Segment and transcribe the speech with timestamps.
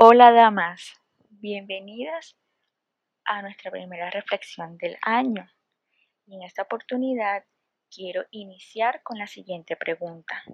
[0.00, 0.92] Hola damas,
[1.28, 2.36] bienvenidas
[3.24, 5.50] a nuestra primera reflexión del año.
[6.24, 7.44] Y en esta oportunidad
[7.90, 10.44] quiero iniciar con la siguiente pregunta.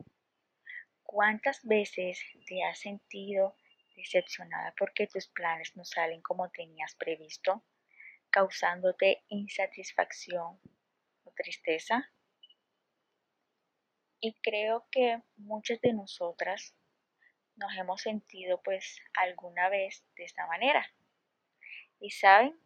[1.02, 3.54] ¿Cuántas veces te has sentido
[3.94, 7.66] decepcionada porque tus planes no salen como tenías previsto,
[8.30, 10.58] causándote insatisfacción
[11.24, 12.10] o tristeza?
[14.20, 16.74] Y creo que muchas de nosotras
[17.56, 20.86] nos hemos sentido pues alguna vez de esta manera.
[22.00, 22.58] Y saben,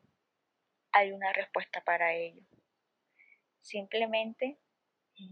[0.93, 2.43] hay una respuesta para ello.
[3.61, 4.59] Simplemente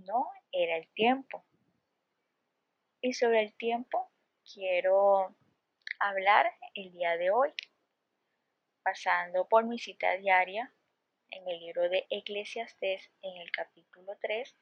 [0.05, 1.45] no era el tiempo.
[3.01, 4.10] Y sobre el tiempo
[4.52, 5.35] quiero
[5.98, 7.52] hablar el día de hoy,
[8.82, 10.73] pasando por mi cita diaria
[11.30, 14.57] en el libro de Eclesiastés en el capítulo 3,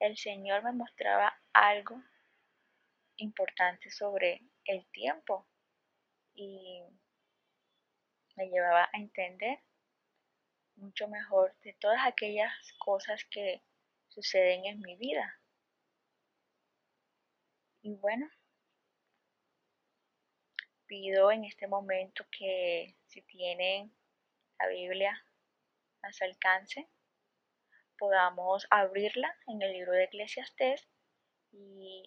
[0.00, 2.02] el Señor me mostraba algo
[3.20, 5.46] importante sobre el tiempo
[6.34, 6.82] y
[8.36, 9.58] me llevaba a entender
[10.76, 13.62] mucho mejor de todas aquellas cosas que
[14.08, 15.40] suceden en mi vida.
[17.82, 18.28] Y bueno,
[20.86, 23.94] pido en este momento que si tienen
[24.58, 25.24] la Biblia
[26.02, 26.88] a su alcance,
[27.98, 30.99] podamos abrirla en el libro de Eclesiastés y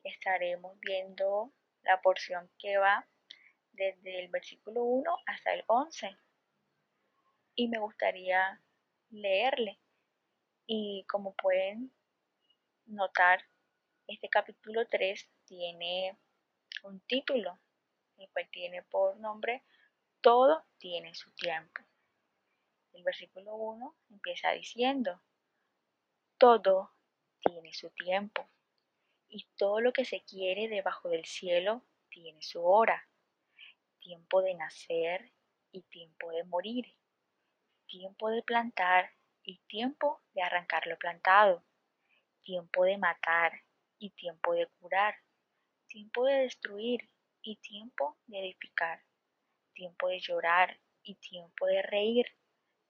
[0.03, 3.07] estaremos viendo la porción que va
[3.71, 6.17] desde el versículo 1 hasta el 11.
[7.55, 8.61] Y me gustaría
[9.09, 9.79] leerle.
[10.65, 11.93] Y como pueden
[12.85, 13.45] notar,
[14.07, 16.17] este capítulo 3 tiene
[16.83, 17.59] un título,
[18.17, 19.63] el cual tiene por nombre
[20.21, 21.81] Todo tiene su tiempo.
[22.93, 25.21] El versículo 1 empieza diciendo,
[26.37, 26.93] Todo
[27.41, 28.49] tiene su tiempo
[29.33, 33.09] y todo lo que se quiere debajo del cielo tiene su hora,
[33.97, 35.33] tiempo de nacer
[35.71, 36.95] y tiempo de morir,
[37.87, 39.09] tiempo de plantar
[39.41, 41.65] y tiempo de arrancar lo plantado,
[42.43, 43.63] tiempo de matar
[43.97, 45.15] y tiempo de curar,
[45.87, 47.09] tiempo de destruir
[47.41, 49.01] y tiempo de edificar,
[49.73, 52.27] tiempo de llorar y tiempo de reír,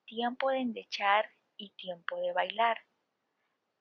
[0.03, 2.81] tiempo de endechar y tiempo de bailar,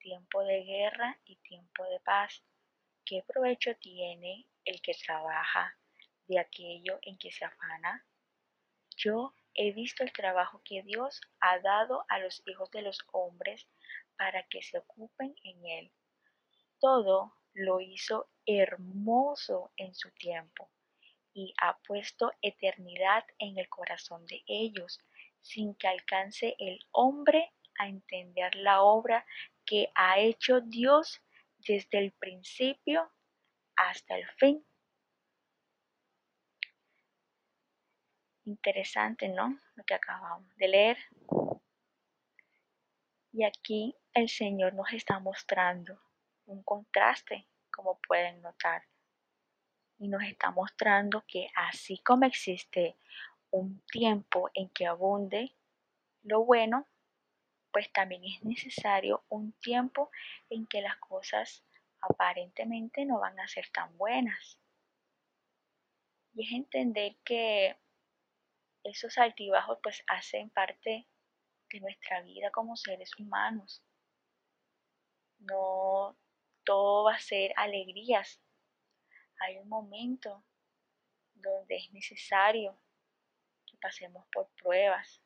[0.00, 2.42] tiempo de guerra y tiempo de paz.
[3.04, 5.76] ¿Qué provecho tiene el que trabaja
[6.26, 8.04] de aquello en que se afana?
[8.96, 13.68] Yo he visto el trabajo que Dios ha dado a los hijos de los hombres
[14.16, 15.92] para que se ocupen en él.
[16.78, 20.70] Todo lo hizo hermoso en su tiempo
[21.32, 24.98] y ha puesto eternidad en el corazón de ellos,
[25.40, 29.24] sin que alcance el hombre a entender la obra
[29.64, 31.20] que ha hecho Dios
[31.58, 33.10] desde el principio
[33.76, 34.64] hasta el fin.
[38.44, 39.58] Interesante, ¿no?
[39.74, 40.98] Lo que acabamos de leer.
[43.32, 46.00] Y aquí el Señor nos está mostrando
[46.46, 48.82] un contraste, como pueden notar.
[49.98, 52.96] Y nos está mostrando que así como existe
[53.50, 55.54] un tiempo en que abunde
[56.22, 56.86] lo bueno,
[57.72, 60.10] pues también es necesario un tiempo
[60.48, 61.64] en que las cosas
[62.00, 64.58] aparentemente no van a ser tan buenas.
[66.34, 67.76] Y es entender que
[68.84, 71.08] esos altibajos pues hacen parte
[71.70, 73.82] de nuestra vida como seres humanos.
[75.38, 76.16] No
[76.64, 78.40] todo va a ser alegrías.
[79.40, 80.44] Hay un momento
[81.34, 82.78] donde es necesario
[83.66, 85.22] que pasemos por pruebas,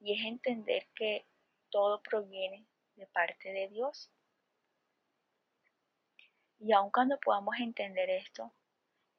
[0.00, 1.26] y es entender que
[1.70, 2.66] todo proviene
[2.96, 4.10] de parte de Dios.
[6.58, 8.52] Y aun cuando podamos entender esto,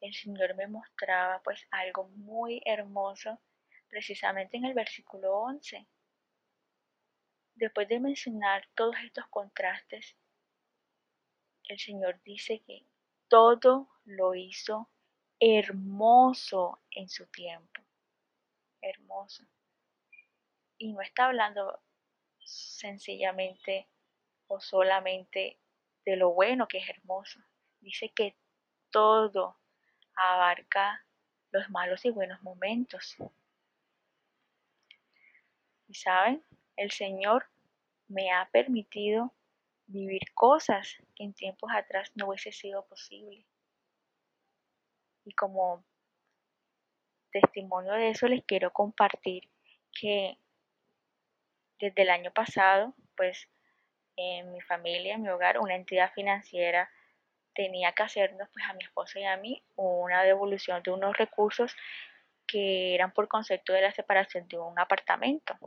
[0.02, 3.40] el Señor me mostraba pues algo muy hermoso
[3.88, 5.86] precisamente en el versículo 11.
[7.56, 10.16] Después de mencionar todos estos contrastes,
[11.66, 12.86] el Señor dice que
[13.28, 14.90] todo lo hizo
[15.40, 17.82] hermoso en su tiempo.
[18.82, 19.46] Hermoso.
[20.80, 21.80] Y no está hablando
[22.44, 23.88] sencillamente
[24.48, 25.60] o solamente
[26.06, 27.40] de lo bueno que es hermoso.
[27.81, 28.36] Dice que
[28.90, 29.60] todo
[30.16, 31.06] abarca
[31.52, 33.16] los malos y buenos momentos.
[35.88, 36.44] Y saben,
[36.76, 37.46] el Señor
[38.08, 39.34] me ha permitido
[39.86, 43.46] vivir cosas que en tiempos atrás no hubiese sido posible.
[45.25, 45.84] Y como
[47.32, 49.50] testimonio de eso les quiero compartir
[49.92, 50.38] que
[51.80, 53.48] desde el año pasado, pues
[54.16, 56.90] en mi familia, en mi hogar, una entidad financiera
[57.54, 61.76] tenía que hacernos pues a mi esposo y a mí una devolución de unos recursos
[62.48, 65.58] que eran por concepto de la separación de un apartamento.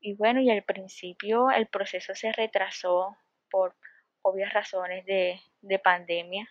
[0.00, 3.16] Y bueno, y al principio el proceso se retrasó
[3.50, 3.74] por
[4.22, 6.48] obvias razones de, de pandemia,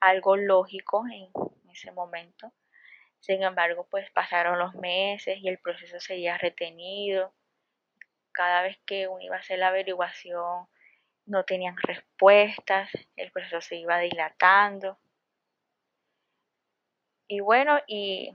[0.00, 1.30] algo lógico en
[1.70, 2.52] ese momento.
[3.20, 7.34] Sin embargo, pues pasaron los meses y el proceso seguía retenido.
[8.32, 10.66] Cada vez que uno iba a hacer la averiguación,
[11.26, 14.98] no tenían respuestas, el proceso se iba dilatando.
[17.28, 18.34] Y bueno, y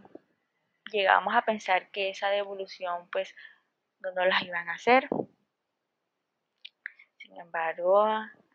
[0.91, 3.33] llegamos a pensar que esa devolución pues
[3.99, 5.09] no nos las iban a hacer.
[7.17, 8.05] Sin embargo,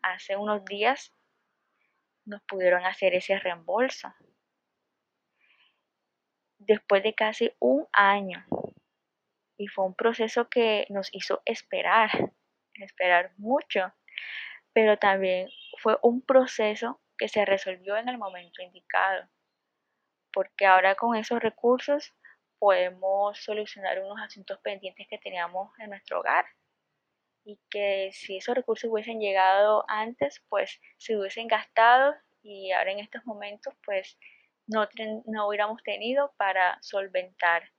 [0.01, 1.13] hace unos días
[2.25, 4.13] nos pudieron hacer ese reembolso
[6.65, 8.45] después de casi un año.
[9.57, 12.09] Y fue un proceso que nos hizo esperar,
[12.73, 13.93] esperar mucho,
[14.73, 19.29] pero también fue un proceso que se resolvió en el momento indicado,
[20.33, 22.13] porque ahora con esos recursos
[22.57, 26.45] podemos solucionar unos asuntos pendientes que teníamos en nuestro hogar
[27.43, 32.13] y que si esos recursos hubiesen llegado antes, pues se hubiesen gastado
[32.43, 34.17] y ahora en estos momentos, pues
[34.67, 34.87] no,
[35.25, 37.71] no hubiéramos tenido para solventar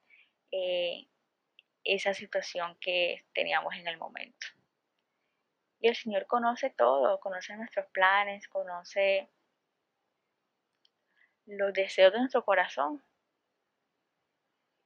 [0.50, 1.08] eh,
[1.84, 4.46] esa situación que teníamos en el momento.
[5.81, 9.29] Y el Señor conoce todo, conoce nuestros planes, conoce
[11.46, 13.02] los deseos de nuestro corazón.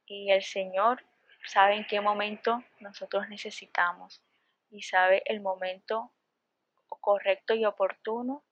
[0.07, 1.05] Y el Señor
[1.45, 4.23] sabe en qué momento nosotros necesitamos
[4.69, 6.11] y sabe el momento
[6.87, 8.43] correcto y oportuno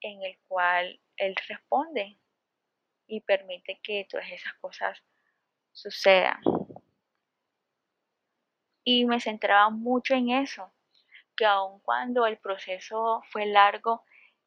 [0.00, 2.18] en el cual Él responde
[3.12, 4.98] y permite que todas esas cosas
[5.70, 6.40] sucedan.
[8.84, 10.72] Y me centraba mucho en eso,
[11.36, 14.02] que aun cuando el proceso fue largo,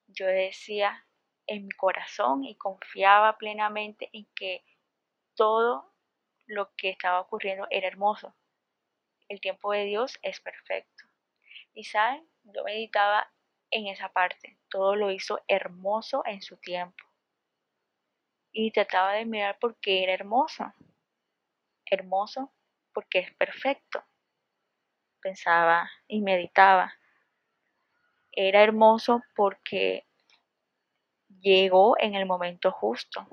[0.07, 1.05] yo decía
[1.45, 4.65] en mi corazón y confiaba plenamente en que
[5.35, 5.93] todo
[6.47, 8.35] lo que estaba ocurriendo era hermoso.
[9.27, 11.03] El tiempo de Dios es perfecto.
[11.75, 13.31] Y saben, yo meditaba
[13.69, 14.57] en esa parte.
[14.69, 17.05] Todo lo hizo hermoso en su tiempo
[18.57, 20.73] y trataba de mirar por qué era hermoso.
[21.85, 22.53] Hermoso
[22.93, 24.01] porque es perfecto.
[25.21, 26.93] Pensaba y meditaba.
[28.31, 30.07] Era hermoso porque
[31.41, 33.27] llegó en el momento justo.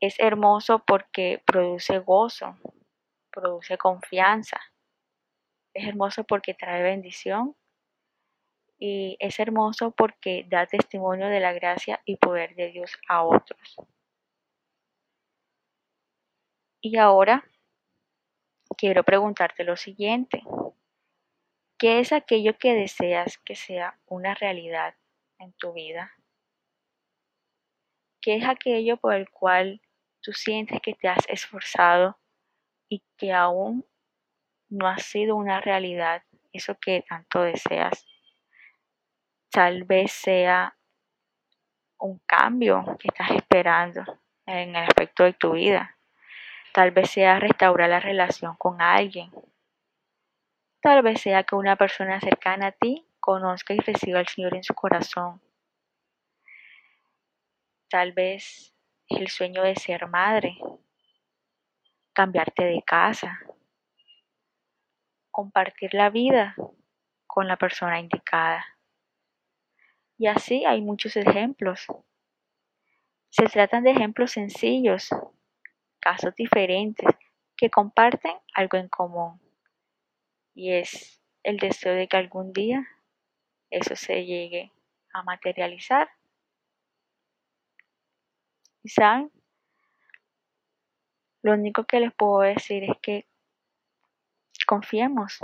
[0.00, 2.58] Es hermoso porque produce gozo,
[3.30, 4.60] produce confianza.
[5.72, 7.54] Es hermoso porque trae bendición
[8.78, 13.76] y es hermoso porque da testimonio de la gracia y poder de Dios a otros.
[16.80, 17.44] Y ahora
[18.76, 20.42] quiero preguntarte lo siguiente.
[21.78, 24.94] ¿Qué es aquello que deseas que sea una realidad
[25.38, 26.12] en tu vida?
[28.20, 29.80] ¿Qué es aquello por el cual
[30.20, 32.18] tú sientes que te has esforzado
[32.88, 33.86] y que aún
[34.68, 38.06] no ha sido una realidad, eso que tanto deseas?
[39.50, 40.76] Tal vez sea
[41.98, 44.04] un cambio que estás esperando
[44.46, 45.96] en el aspecto de tu vida.
[46.72, 49.30] Tal vez sea restaurar la relación con alguien.
[50.80, 54.62] Tal vez sea que una persona cercana a ti conozca y reciba al Señor en
[54.62, 55.40] su corazón.
[57.88, 58.74] Tal vez
[59.08, 60.58] el sueño de ser madre,
[62.12, 63.40] cambiarte de casa,
[65.30, 66.54] compartir la vida
[67.26, 68.75] con la persona indicada.
[70.18, 71.86] Y así hay muchos ejemplos.
[73.28, 75.10] Se tratan de ejemplos sencillos,
[76.00, 77.08] casos diferentes,
[77.56, 79.40] que comparten algo en común.
[80.54, 82.86] Y es el deseo de que algún día
[83.70, 84.72] eso se llegue
[85.12, 86.08] a materializar.
[88.82, 89.30] ¿Y saben?
[91.42, 93.26] Lo único que les puedo decir es que
[94.66, 95.38] confiemos,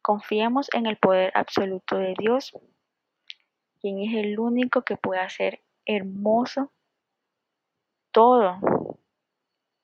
[0.00, 2.52] confiemos en el poder absoluto de Dios
[3.82, 6.72] quien es el único que puede hacer hermoso
[8.12, 8.60] todo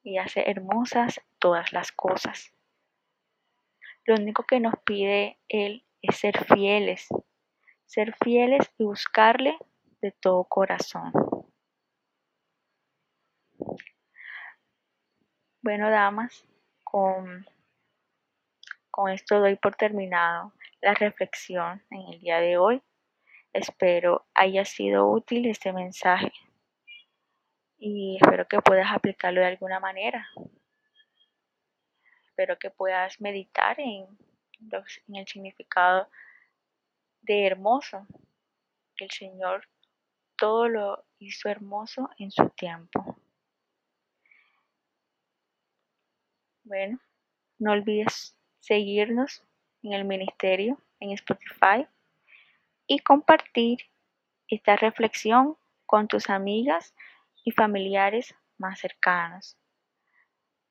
[0.05, 2.55] y hace hermosas todas las cosas.
[4.05, 7.09] Lo único que nos pide Él es ser fieles,
[7.87, 9.59] ser fieles y buscarle
[10.01, 11.13] de todo corazón.
[15.61, 16.47] Bueno, damas,
[16.85, 17.45] con,
[18.93, 22.81] con esto doy por terminado la reflexión en el día de hoy.
[23.53, 26.33] Espero haya sido útil este mensaje
[27.79, 30.29] y espero que puedas aplicarlo de alguna manera.
[32.27, 34.07] Espero que puedas meditar en,
[35.15, 36.09] el significado
[37.23, 38.07] de hermoso,
[38.97, 39.69] que el Señor
[40.37, 43.17] todo lo hizo hermoso en su tiempo.
[46.65, 47.01] Bueno,
[47.59, 49.43] no olvides seguirnos
[49.83, 51.87] en el ministerio en Spotify
[52.89, 53.79] y compartir
[54.49, 56.95] esta reflexión con tus amigas
[57.45, 59.57] y familiares más cercanos.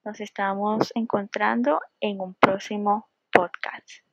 [0.03, 4.06] Nos estamos encontrando en un próximo podcast.